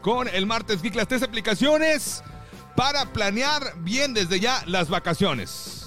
[0.00, 2.22] con el Martes Geek, las tres aplicaciones
[2.76, 5.86] para planear bien desde ya las vacaciones.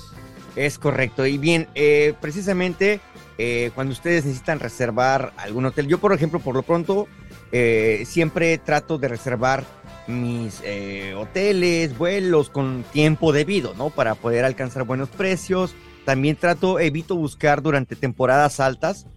[0.56, 1.26] Es correcto.
[1.26, 3.00] Y bien, eh, precisamente
[3.38, 7.08] eh, cuando ustedes necesitan reservar algún hotel, yo por ejemplo, por lo pronto,
[7.52, 9.64] eh, siempre trato de reservar
[10.06, 10.62] mis
[11.16, 13.90] hoteles, vuelos con tiempo debido, ¿no?
[13.90, 15.74] Para poder alcanzar buenos precios.
[16.04, 19.08] También trato, evito buscar durante temporadas altas,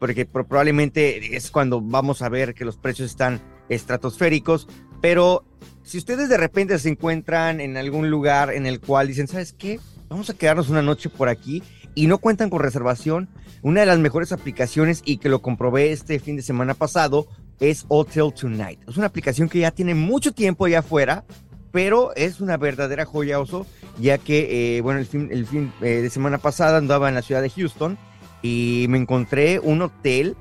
[0.00, 4.68] porque probablemente es cuando vamos a ver que los precios están estratosféricos,
[5.00, 5.44] pero
[5.82, 9.80] si ustedes de repente se encuentran en algún lugar en el cual dicen, ¿sabes qué?
[10.08, 11.62] Vamos a quedarnos una noche por aquí
[11.94, 13.28] y no cuentan con reservación,
[13.62, 17.26] una de las mejores aplicaciones y que lo comprobé este fin de semana pasado
[17.60, 18.80] es Hotel Tonight.
[18.88, 21.24] Es una aplicación que ya tiene mucho tiempo ya afuera,
[21.72, 23.66] pero es una verdadera joya oso,
[23.98, 27.22] ya que, eh, bueno, el fin, el fin eh, de semana pasada andaba en la
[27.22, 27.98] ciudad de Houston
[28.42, 30.36] y me encontré un hotel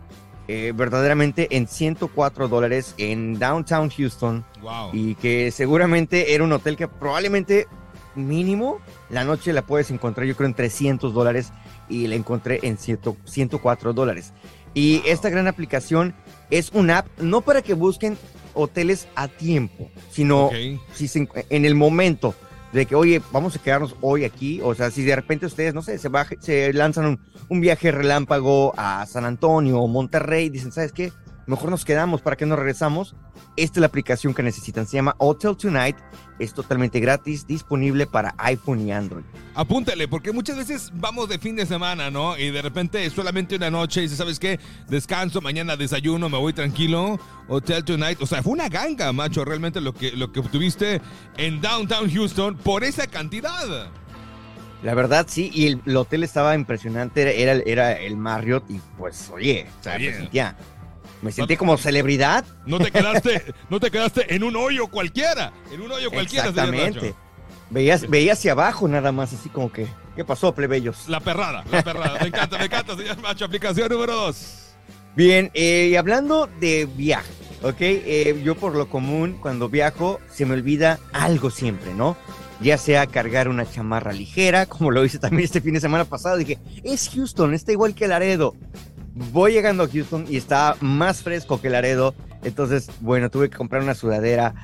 [0.48, 4.46] eh, verdaderamente en 104 dólares en Downtown Houston.
[4.92, 7.68] Y que seguramente era un hotel que probablemente
[8.16, 11.52] mínimo la noche la puedes encontrar yo creo en 300 dólares
[11.90, 14.34] y la encontré en 104 dólares.
[14.74, 16.14] Y esta gran aplicación
[16.50, 18.18] es una app no para que busquen
[18.54, 20.50] hoteles a tiempo, sino
[20.94, 22.36] si en el momento
[22.74, 25.84] de que, oye, vamos a quedarnos hoy aquí, o sea, si de repente ustedes, no
[25.84, 30.92] sé, se, se lanzan un, un viaje relámpago a San Antonio o Monterrey, dicen, ¿sabes
[30.92, 31.12] qué?
[31.46, 33.16] Mejor nos quedamos, ¿para qué nos regresamos?
[33.58, 35.98] Esta es la aplicación que necesitan, se llama Hotel Tonight,
[36.40, 39.24] es totalmente gratis, disponible para iPhone y Android.
[39.54, 42.38] Apúntale, porque muchas veces vamos de fin de semana, ¿no?
[42.38, 44.60] Y de repente solamente una noche y dices, ¿sabes qué?
[44.88, 47.20] Descanso, mañana desayuno, me voy tranquilo.
[47.48, 51.02] Hotel Tonight, o sea, fue una ganga, macho, realmente lo que, lo que obtuviste
[51.38, 53.92] en Downtown Houston por esa cantidad.
[54.82, 59.68] La verdad, sí, y el, hotel estaba impresionante, era, era el Marriott y pues, oye,
[59.80, 60.58] o sea, me sentía,
[61.24, 62.46] me sentí como celebridad.
[62.66, 66.50] No te quedaste, no te quedaste en un hoyo cualquiera, en un hoyo cualquiera.
[66.50, 67.16] Exactamente.
[67.70, 71.08] Veías, veías hacia abajo nada más, así como que, ¿qué pasó, plebeyos?
[71.08, 74.76] La perrada, la perrada, me encanta, me encanta, señor Macho, aplicación número dos.
[75.16, 77.32] Bien, eh, y hablando de viaje,
[77.64, 77.78] ¿ok?
[77.80, 82.16] Eh, yo por lo común, cuando viajo, se me olvida algo siempre, ¿no?
[82.64, 86.38] ya sea cargar una chamarra ligera, como lo hice también este fin de semana pasado.
[86.38, 88.56] Dije, es Houston, está igual que Laredo.
[89.16, 92.16] Voy llegando a Houston y está más fresco que Laredo.
[92.44, 94.56] Entonces, bueno, tuve que comprar una sudadera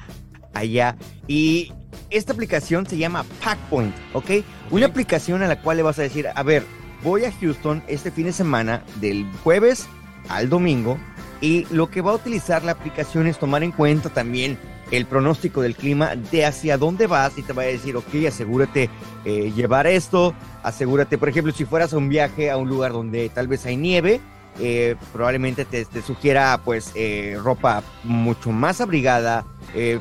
[0.53, 0.95] allá.
[1.27, 1.71] Y
[2.09, 4.43] esta aplicación se llama Packpoint, ¿ok?
[4.71, 6.63] Una aplicación a la cual le vas a decir, a ver,
[7.03, 9.87] voy a Houston este fin de semana, del jueves
[10.29, 10.97] al domingo,
[11.41, 14.57] y lo que va a utilizar la aplicación es tomar en cuenta también
[14.91, 18.89] el pronóstico del clima de hacia dónde vas y te va a decir, ok, asegúrate
[19.23, 20.33] eh, llevar esto,
[20.63, 23.77] asegúrate, por ejemplo, si fueras a un viaje a un lugar donde tal vez hay
[23.77, 24.19] nieve,
[24.59, 29.45] eh, probablemente te, sugiera pues eh, ropa mucho más abrigada,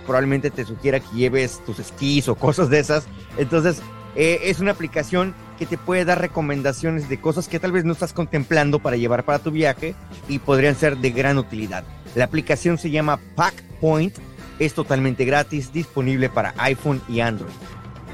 [0.06, 3.06] probablemente te sugiera que lleves tus esquís o cosas de esas.
[3.36, 3.82] Entonces,
[4.14, 8.12] es una aplicación que te puede dar recomendaciones de cosas que tal vez no estás
[8.12, 9.94] contemplando para llevar para tu viaje
[10.28, 11.84] y podrían ser de gran utilidad.
[12.14, 14.16] La aplicación se llama Pack Point
[14.58, 17.52] es totalmente gratis, disponible para iPhone y Android.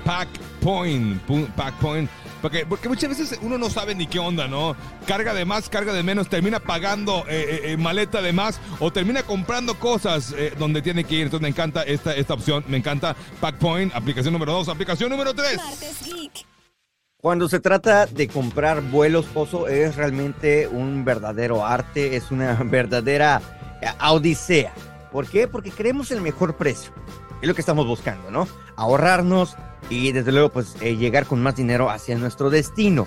[0.05, 1.21] Packpoint,
[1.57, 2.11] Packpoint.
[2.45, 4.77] Porque, porque muchas veces uno no sabe ni qué onda, ¿no?
[5.07, 8.93] Carga de más, carga de menos, termina pagando eh, eh, eh, maleta de más o
[8.93, 11.23] termina comprando cosas donde tiene que ir.
[11.23, 15.59] Entonces me encanta esta, esta opción, me encanta Packpoint, aplicación número 2, aplicación número 3.
[17.17, 23.41] Cuando se trata de comprar vuelos, Pozo, es realmente un verdadero arte, es una verdadera
[24.07, 24.75] odisea.
[25.11, 25.49] ¿Por qué?
[25.49, 26.93] Porque queremos el mejor precio.
[27.41, 28.47] Es lo que estamos buscando, ¿no?
[28.77, 29.57] Ahorrarnos
[29.91, 33.07] y desde luego pues eh, llegar con más dinero hacia nuestro destino.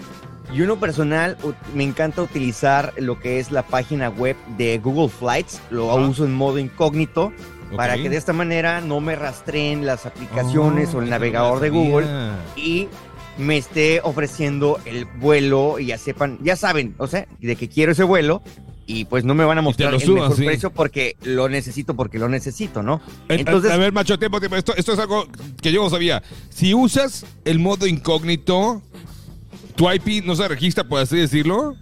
[0.54, 1.38] Y uno personal
[1.76, 6.34] me encanta utilizar lo que es la página web de Google Flights, lo uso en
[6.34, 7.34] modo incógnito
[7.76, 11.70] para que de esta manera no me rastreen las aplicaciones o el oh, navegador de
[11.70, 12.08] Google
[12.56, 12.88] y
[13.38, 17.92] me esté ofreciendo el vuelo y ya sepan, ya saben, o sea, de que quiero
[17.92, 18.42] ese vuelo
[18.90, 22.30] y pues no me van a mostrar el mejor precio porque lo necesito, porque lo
[22.30, 23.02] necesito, ¿no?
[23.28, 24.56] Entonces, a, ver, macho, tiempo, tiempo.
[24.56, 25.28] Esto, esto es algo
[25.62, 26.24] que yo no sabía.
[26.50, 28.82] Si usas el modo incógnito,
[29.76, 31.76] tu IP no se registra, por así decirlo.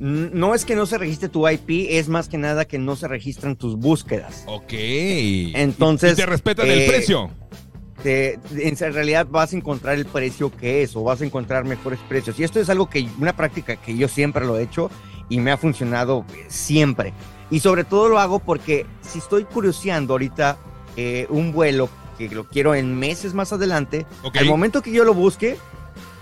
[0.00, 3.06] No es que no se registre tu IP, es más que nada que no se
[3.06, 4.44] registran tus búsquedas.
[4.46, 4.72] Ok.
[4.72, 6.14] Entonces.
[6.14, 7.30] Y te respetan el eh, precio.
[8.04, 12.38] en realidad vas a encontrar el precio que es o vas a encontrar mejores precios.
[12.40, 14.90] Y esto es algo que, una práctica que yo siempre lo he hecho
[15.28, 17.12] y me ha funcionado siempre.
[17.50, 20.58] Y sobre todo lo hago porque si estoy curioseando ahorita
[20.96, 21.88] eh, un vuelo
[22.18, 25.56] que lo quiero en meses más adelante, al momento que yo lo busque,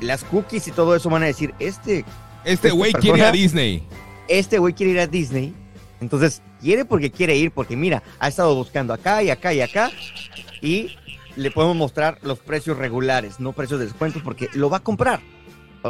[0.00, 2.04] las cookies y todo eso van a decir, este...
[2.44, 3.82] Este güey quiere ir a Disney.
[4.28, 5.54] Este güey quiere ir a Disney
[6.00, 9.90] Entonces, quiere porque quiere ir, porque mira, ha estado buscando acá y acá y acá,
[10.60, 10.96] y
[11.36, 15.20] le podemos mostrar los precios regulares, no precios de descuentos, porque lo va a comprar.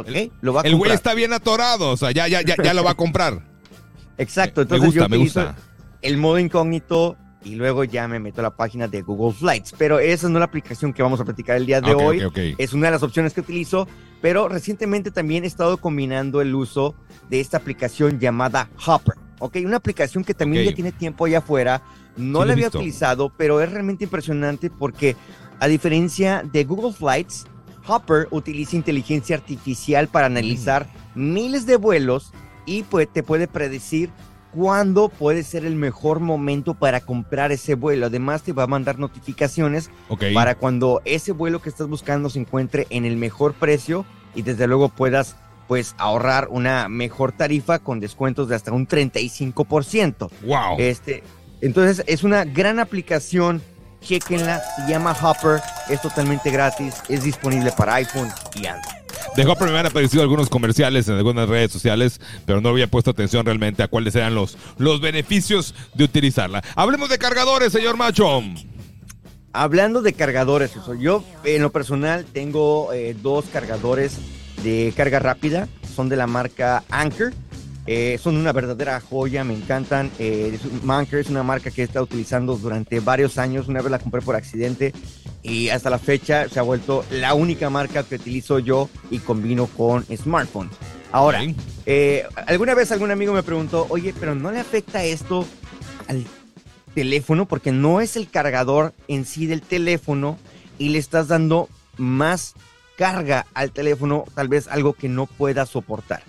[0.01, 0.31] ¿Ok?
[0.41, 2.83] lo va a El güey está bien atorado, o sea, ya, ya, ya, ya lo
[2.83, 3.41] va a comprar.
[4.17, 5.55] Exacto, entonces yo me gusta.
[6.01, 9.73] el modo incógnito y luego ya me meto a la página de Google Flights.
[9.77, 12.21] Pero esa no es la aplicación que vamos a platicar el día de hoy.
[12.57, 13.87] Es una de las opciones que utilizo,
[14.21, 16.95] pero recientemente también he estado combinando el uso
[17.29, 19.15] de esta aplicación llamada Hopper.
[19.39, 21.83] Ok, una aplicación que también ya tiene tiempo allá afuera.
[22.17, 25.15] No la había utilizado, pero es realmente impresionante porque
[25.59, 27.45] a diferencia de Google Flights,
[27.87, 31.33] Hopper utiliza inteligencia artificial para analizar mm.
[31.33, 32.33] miles de vuelos
[32.65, 34.11] y pues, te puede predecir
[34.51, 38.07] cuándo puede ser el mejor momento para comprar ese vuelo.
[38.07, 39.89] Además, te va a mandar notificaciones
[40.33, 44.05] para cuando ese vuelo que estás buscando se encuentre en el mejor precio
[44.35, 45.35] y desde luego puedas
[45.67, 50.29] pues ahorrar una mejor tarifa con descuentos de hasta un 35%.
[50.43, 50.77] Wow.
[50.79, 51.23] Este,
[51.61, 53.61] entonces es una gran aplicación.
[54.01, 58.97] Chequenla, se llama Hopper, es totalmente gratis, es disponible para iPhone y Android.
[59.35, 63.11] De Hopper me han aparecido algunos comerciales en algunas redes sociales, pero no había puesto
[63.11, 66.63] atención realmente a cuáles eran los, los beneficios de utilizarla.
[66.75, 68.41] Hablemos de cargadores, señor Macho.
[69.53, 74.17] Hablando de cargadores, yo en lo personal tengo eh, dos cargadores
[74.63, 77.33] de carga rápida, son de la marca Anchor.
[77.87, 80.11] Eh, son una verdadera joya, me encantan.
[80.19, 83.69] Eh, Anchor es una marca que he estado utilizando durante varios años.
[83.69, 84.93] Una vez la compré por accidente
[85.41, 89.67] y hasta la fecha se ha vuelto la única marca que utilizo yo y combino
[89.67, 90.73] con smartphones.
[91.13, 91.41] Ahora,
[91.85, 95.47] eh, alguna vez algún amigo me preguntó, oye, pero ¿no le afecta esto
[96.09, 96.25] al
[96.93, 97.47] teléfono?
[97.47, 100.37] Porque no es el cargador en sí del teléfono
[100.77, 102.55] y le estás dando más
[102.97, 106.23] carga al teléfono, tal vez algo que no pueda soportar.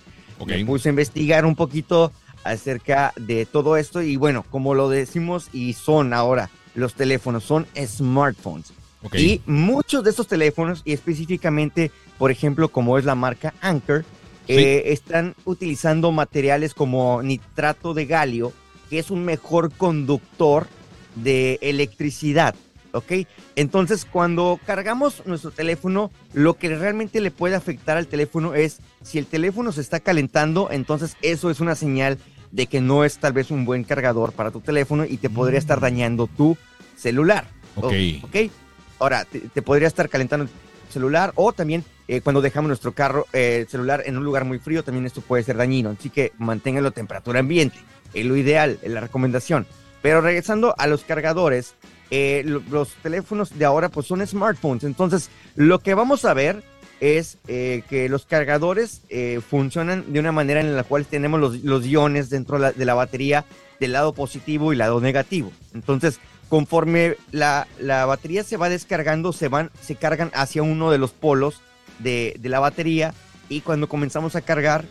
[0.45, 2.11] Me puse a investigar un poquito
[2.43, 7.67] acerca de todo esto y bueno, como lo decimos y son ahora los teléfonos, son
[7.75, 8.73] smartphones.
[9.13, 14.03] Y muchos de estos teléfonos, y específicamente, por ejemplo, como es la marca Anchor,
[14.47, 18.51] eh, están utilizando materiales como nitrato de galio,
[18.89, 20.67] que es un mejor conductor
[21.15, 22.55] de electricidad.
[22.93, 23.27] ¿Ok?
[23.55, 29.17] Entonces, cuando cargamos nuestro teléfono, lo que realmente le puede afectar al teléfono es si
[29.17, 32.17] el teléfono se está calentando, entonces eso es una señal
[32.51, 35.59] de que no es tal vez un buen cargador para tu teléfono y te podría
[35.59, 35.81] estar mm.
[35.81, 36.57] dañando tu
[36.95, 37.47] celular.
[37.75, 37.93] Ok.
[38.23, 38.35] ¿Ok?
[38.99, 40.51] Ahora, te, podría estar calentando el
[40.91, 44.83] celular o también eh, cuando dejamos nuestro carro, eh, celular en un lugar muy frío,
[44.83, 45.91] también esto puede ser dañino.
[45.91, 47.77] Así que manténgalo a temperatura ambiente.
[48.13, 49.67] Es lo ideal, es la recomendación.
[50.01, 51.75] Pero regresando a los cargadores,
[52.11, 54.83] eh, los teléfonos de ahora pues son smartphones.
[54.83, 56.63] Entonces, lo que vamos a ver
[56.99, 59.03] es que los cargadores
[59.47, 63.45] funcionan de una manera en la cual tenemos los, iones dentro de la, batería
[63.79, 65.53] del lado positivo y lado negativo.
[65.73, 66.19] Entonces,
[66.49, 67.67] conforme la,
[68.05, 71.61] batería se va descargando, se van, se cargan hacia uno de los polos
[71.99, 73.13] de, la batería
[73.47, 74.85] y cuando comenzamos a cargar,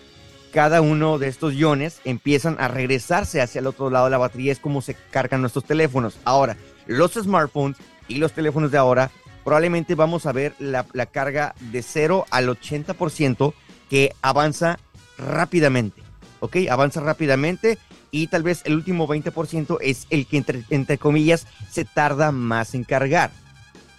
[0.53, 4.53] cada uno de estos iones empiezan a regresarse hacia el otro lado de la batería.
[4.53, 6.19] Es como se cargan nuestros teléfonos.
[6.25, 6.57] Ahora,
[6.89, 7.77] los smartphones
[8.09, 9.13] y los teléfonos de ahora,
[9.45, 13.55] probablemente vamos a ver la, carga de 0 al 80%
[13.89, 14.79] que avanza
[15.17, 16.03] rápidamente.
[16.41, 16.57] ¿Ok?
[16.71, 17.79] Avanza rápidamente
[18.11, 22.85] y tal vez el último 20% es el que entre, comillas se tarda más en
[22.85, 23.31] cargar.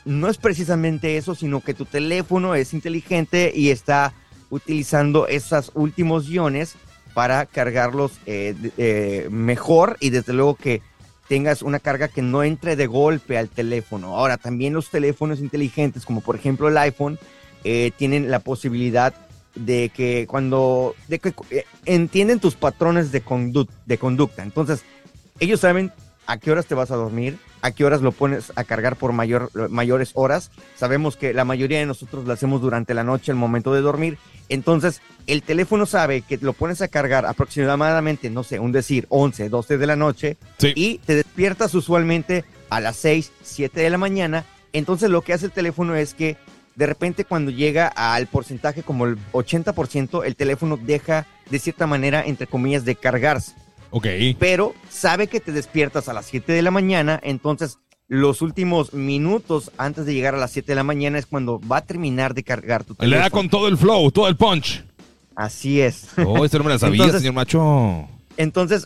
[0.05, 4.13] No es precisamente eso, sino que tu teléfono es inteligente y está
[4.50, 6.75] utilizando esos últimos iones
[7.13, 10.81] para cargarlos eh, eh, mejor y desde luego que
[11.29, 14.17] tengas una carga que no entre de golpe al teléfono.
[14.17, 17.19] Ahora, también los teléfonos inteligentes, como por ejemplo el iPhone,
[17.63, 19.13] eh, tienen la posibilidad
[19.53, 23.21] de que cuando eh, entienden tus patrones de,
[23.86, 24.41] de conducta.
[24.41, 24.83] Entonces,
[25.39, 25.91] ellos saben
[26.25, 29.13] a qué horas te vas a dormir, a qué horas lo pones a cargar por
[29.13, 30.50] mayor, mayores horas.
[30.75, 34.17] Sabemos que la mayoría de nosotros lo hacemos durante la noche, el momento de dormir.
[34.50, 39.50] Entonces, el teléfono sabe que lo pones a cargar aproximadamente, no sé, un decir, 11,
[39.50, 40.38] 12 de la noche
[40.75, 44.46] y te despiertas usualmente a las 6, 7 de la mañana.
[44.74, 46.38] Entonces, lo que hace el teléfono es que
[46.75, 52.24] de repente cuando llega al porcentaje como el 80%, el teléfono deja de cierta manera,
[52.25, 53.53] entre comillas, de cargarse.
[53.91, 54.08] Ok.
[54.39, 57.79] Pero sabe que te despiertas a las 7 de la mañana, entonces
[58.10, 61.78] los últimos minutos antes de llegar a las 7 de la mañana es cuando va
[61.78, 63.16] a terminar de cargar tu teléfono.
[63.16, 64.84] Le da con todo el flow, todo el punch.
[65.36, 66.08] Así es.
[66.25, 68.08] Oh, eso no me la sabía, señor Macho.
[68.36, 68.86] Entonces,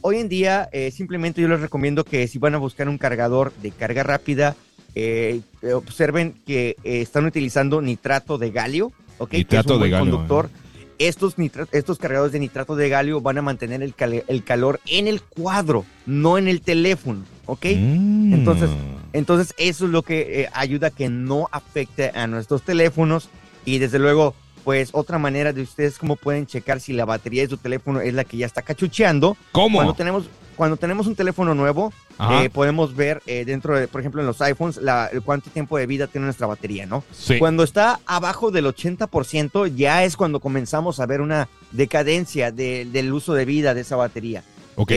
[0.00, 3.52] hoy en día, eh, simplemente yo les recomiendo que si van a buscar un cargador
[3.62, 4.56] de carga rápida,
[4.94, 5.40] eh,
[5.74, 9.34] observen que eh, están utilizando nitrato de galio, ¿ok?
[9.34, 10.10] Nitrato que es un de galio.
[10.12, 10.50] conductor.
[10.98, 11.34] estos,
[11.72, 13.94] estos cargadores de nitrato de galio van a mantener el,
[14.26, 17.64] el calor en el cuadro, no en el teléfono, ¿ok?
[17.76, 18.34] Mm.
[18.34, 18.70] Entonces,
[19.12, 23.30] entonces, eso es lo que eh, ayuda a que no afecte a nuestros teléfonos
[23.64, 27.48] y desde luego, pues otra manera de ustedes cómo pueden checar si la batería de
[27.48, 29.36] su teléfono es la que ya está cachucheando.
[29.52, 29.78] ¿Cómo?
[29.78, 30.24] Cuando tenemos,
[30.56, 31.92] cuando tenemos un teléfono nuevo,
[32.32, 35.86] eh, podemos ver eh, dentro de, por ejemplo, en los iPhones, la, cuánto tiempo de
[35.86, 37.02] vida tiene nuestra batería, ¿no?
[37.12, 37.38] Sí.
[37.38, 43.32] Cuando está abajo del 80%, ya es cuando comenzamos a ver una decadencia del uso
[43.34, 44.42] de vida de esa batería.
[44.76, 44.92] Ok.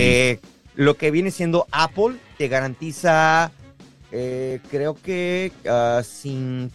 [0.76, 3.52] lo que viene siendo Apple te garantiza
[4.12, 6.72] eh, creo que uh, sin,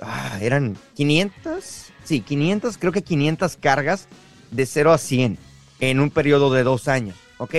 [0.00, 4.08] ah, eran 500, sí, 500, creo que 500 cargas
[4.50, 5.36] de 0 a 100
[5.80, 7.54] en un periodo de dos años, ¿ok?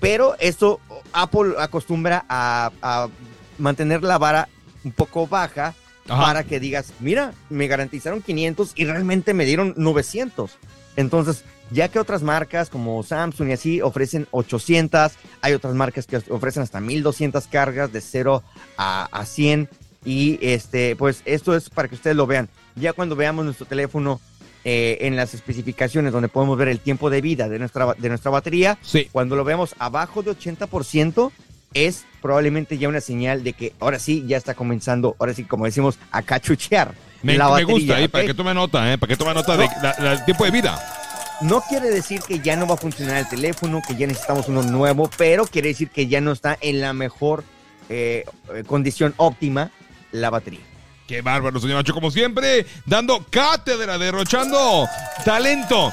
[0.00, 0.80] Pero esto
[1.14, 3.08] Apple acostumbra a,
[3.56, 4.50] mantener la vara
[4.84, 5.74] un poco baja
[6.06, 10.58] para que digas, mira, me garantizaron 500 y realmente me dieron 900.
[10.96, 16.16] Entonces, ya que otras marcas como Samsung y así ofrecen 800, hay otras marcas que
[16.30, 18.42] ofrecen hasta 1200 cargas de 0
[18.76, 19.68] a, 100
[20.04, 22.48] y este, pues esto es para que ustedes lo vean.
[22.76, 24.20] Ya cuando veamos nuestro teléfono
[24.64, 28.30] eh, en las especificaciones donde podemos ver el tiempo de vida de nuestra, de nuestra
[28.30, 29.08] batería, sí.
[29.12, 31.32] cuando lo veamos abajo de 80%,
[31.74, 35.64] es probablemente ya una señal de que ahora sí ya está comenzando, ahora sí, como
[35.66, 36.94] decimos, a cachuchear.
[37.22, 38.96] Me, la batería, me gusta, ahí, para que tome nota, ¿eh?
[38.96, 40.97] para que tome nota del tiempo de vida.
[41.40, 44.62] No quiere decir que ya no va a funcionar el teléfono, que ya necesitamos uno
[44.62, 47.44] nuevo, pero quiere decir que ya no está en la mejor
[47.88, 48.24] eh,
[48.66, 49.70] condición óptima
[50.10, 50.60] la batería.
[51.06, 54.86] Qué bárbaro, señor Nacho, como siempre, dando cátedra, derrochando
[55.24, 55.92] talento